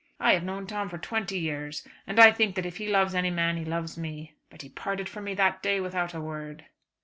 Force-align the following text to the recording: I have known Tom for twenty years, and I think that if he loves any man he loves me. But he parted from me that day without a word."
I 0.19 0.33
have 0.33 0.41
known 0.43 0.65
Tom 0.65 0.89
for 0.89 0.97
twenty 0.97 1.37
years, 1.37 1.87
and 2.07 2.19
I 2.19 2.31
think 2.31 2.55
that 2.55 2.65
if 2.65 2.77
he 2.77 2.87
loves 2.87 3.13
any 3.13 3.29
man 3.29 3.57
he 3.57 3.63
loves 3.63 3.99
me. 3.99 4.33
But 4.49 4.63
he 4.63 4.69
parted 4.69 5.07
from 5.07 5.25
me 5.25 5.35
that 5.35 5.61
day 5.61 5.79
without 5.79 6.15
a 6.15 6.19
word." 6.19 6.65